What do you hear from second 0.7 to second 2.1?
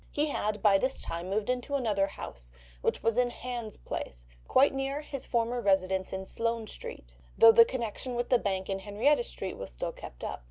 this time moved into another